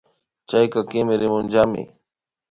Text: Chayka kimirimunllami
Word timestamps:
Chayka 0.49 0.79
kimirimunllami 0.89 1.81